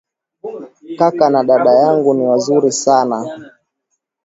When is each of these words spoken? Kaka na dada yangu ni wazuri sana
Kaka 0.99 1.27
na 1.29 1.43
dada 1.43 1.73
yangu 1.73 2.13
ni 2.13 2.23
wazuri 2.23 2.71
sana 2.71 3.17